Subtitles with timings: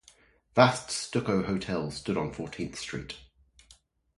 [0.55, 3.19] Vast stucco hotels stood on Fourteenth Street...